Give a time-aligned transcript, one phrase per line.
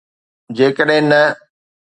[0.57, 1.21] جيڪڏهن نه.